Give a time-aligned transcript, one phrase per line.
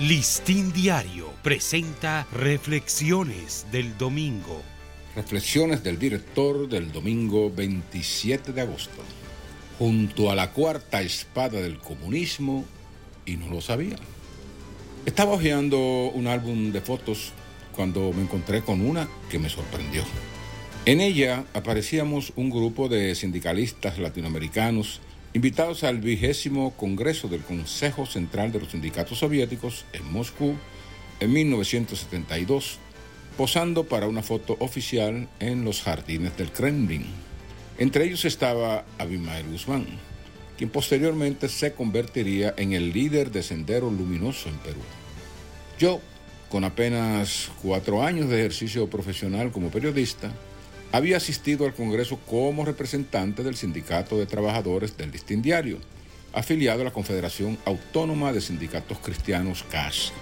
[0.00, 4.62] Listín Diario presenta Reflexiones del Domingo.
[5.16, 9.02] Reflexiones del director del domingo 27 de agosto.
[9.76, 12.64] Junto a la cuarta espada del comunismo,
[13.26, 13.96] y no lo sabía.
[15.04, 15.78] Estaba hojeando
[16.14, 17.32] un álbum de fotos
[17.74, 20.04] cuando me encontré con una que me sorprendió.
[20.86, 25.00] En ella aparecíamos un grupo de sindicalistas latinoamericanos
[25.34, 30.54] invitados al vigésimo Congreso del Consejo Central de los Sindicatos Soviéticos en Moscú
[31.20, 32.78] en 1972,
[33.36, 37.06] posando para una foto oficial en los jardines del Kremlin.
[37.78, 39.86] Entre ellos estaba Abimael Guzmán,
[40.56, 44.80] quien posteriormente se convertiría en el líder de Sendero Luminoso en Perú.
[45.78, 46.00] Yo,
[46.48, 50.32] con apenas cuatro años de ejercicio profesional como periodista,
[50.92, 55.78] había asistido al Congreso como representante del Sindicato de Trabajadores del Listín Diario,
[56.32, 60.12] afiliado a la Confederación Autónoma de Sindicatos Cristianos CAS.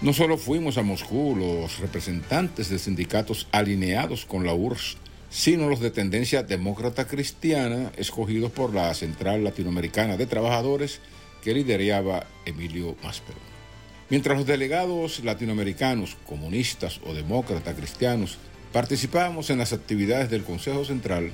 [0.00, 4.98] No solo fuimos a Moscú los representantes de sindicatos alineados con la URSS,
[5.30, 11.00] sino los de tendencia demócrata cristiana escogidos por la Central Latinoamericana de Trabajadores
[11.42, 13.38] que lideraba Emilio Máspero.
[14.08, 18.38] Mientras los delegados latinoamericanos, comunistas o demócratas cristianos
[18.76, 21.32] Participábamos en las actividades del Consejo Central.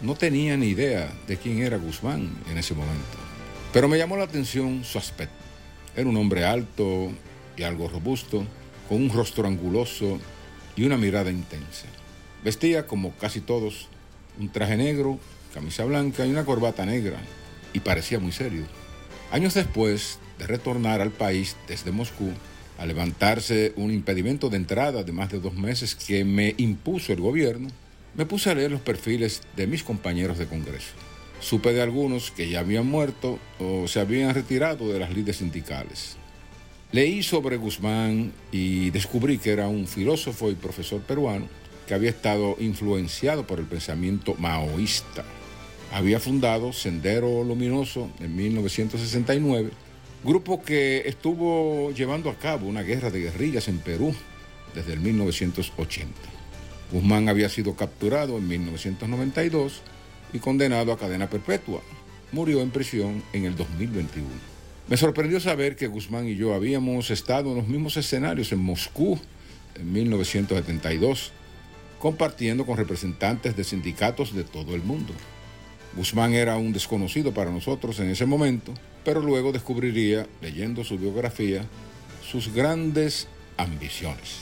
[0.00, 3.16] No tenía ni idea de quién era Guzmán en ese momento.
[3.72, 5.36] Pero me llamó la atención su aspecto.
[5.94, 7.12] Era un hombre alto
[7.56, 8.44] y algo robusto,
[8.88, 10.18] con un rostro anguloso
[10.74, 11.86] y una mirada intensa.
[12.42, 13.86] Vestía, como casi todos,
[14.40, 15.20] un traje negro,
[15.54, 17.20] camisa blanca y una corbata negra,
[17.72, 18.64] y parecía muy serio.
[19.30, 22.32] Años después de retornar al país desde Moscú,
[22.78, 27.20] a levantarse un impedimento de entrada de más de dos meses que me impuso el
[27.20, 27.68] gobierno,
[28.14, 30.92] me puse a leer los perfiles de mis compañeros de Congreso.
[31.40, 36.16] Supe de algunos que ya habían muerto o se habían retirado de las líderes sindicales.
[36.92, 41.46] Leí sobre Guzmán y descubrí que era un filósofo y profesor peruano
[41.86, 45.24] que había estado influenciado por el pensamiento maoísta.
[45.92, 49.70] Había fundado Sendero Luminoso en 1969
[50.24, 54.14] grupo que estuvo llevando a cabo una guerra de guerrillas en Perú
[54.74, 56.10] desde el 1980.
[56.90, 59.82] Guzmán había sido capturado en 1992
[60.32, 61.82] y condenado a cadena perpetua.
[62.32, 64.26] Murió en prisión en el 2021.
[64.88, 69.18] Me sorprendió saber que Guzmán y yo habíamos estado en los mismos escenarios en Moscú
[69.74, 71.32] en 1972,
[71.98, 75.12] compartiendo con representantes de sindicatos de todo el mundo.
[75.96, 78.74] Guzmán era un desconocido para nosotros en ese momento,
[79.04, 81.64] pero luego descubriría, leyendo su biografía,
[82.28, 84.40] sus grandes ambiciones.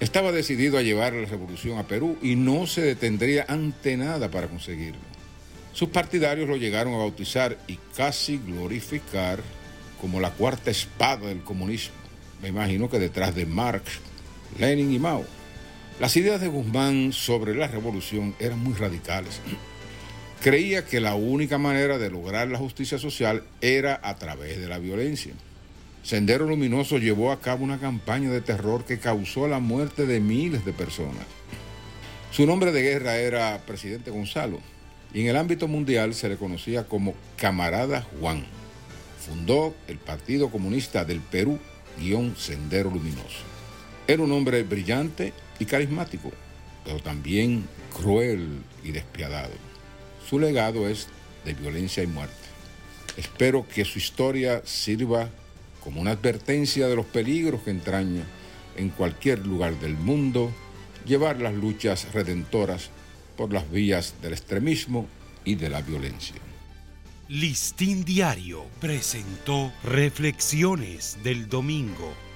[0.00, 4.46] Estaba decidido a llevar la revolución a Perú y no se detendría ante nada para
[4.46, 5.00] conseguirlo.
[5.72, 9.40] Sus partidarios lo llegaron a bautizar y casi glorificar
[10.00, 11.96] como la cuarta espada del comunismo.
[12.40, 13.98] Me imagino que detrás de Marx,
[14.58, 15.24] Lenin y Mao.
[16.00, 19.40] Las ideas de Guzmán sobre la revolución eran muy radicales
[20.40, 24.78] creía que la única manera de lograr la justicia social era a través de la
[24.78, 25.32] violencia.
[26.02, 30.64] Sendero Luminoso llevó a cabo una campaña de terror que causó la muerte de miles
[30.64, 31.26] de personas.
[32.30, 34.60] Su nombre de guerra era Presidente Gonzalo
[35.12, 38.44] y en el ámbito mundial se le conocía como Camarada Juan.
[39.26, 41.58] Fundó el Partido Comunista del Perú,
[41.98, 43.44] guion Sendero Luminoso.
[44.06, 46.30] Era un hombre brillante y carismático,
[46.84, 49.67] pero también cruel y despiadado.
[50.28, 51.08] Su legado es
[51.44, 52.34] de violencia y muerte.
[53.16, 55.30] Espero que su historia sirva
[55.82, 58.24] como una advertencia de los peligros que entraña
[58.76, 60.52] en cualquier lugar del mundo
[61.06, 62.90] llevar las luchas redentoras
[63.36, 65.08] por las vías del extremismo
[65.44, 66.36] y de la violencia.
[67.28, 72.27] Listín Diario presentó Reflexiones del Domingo.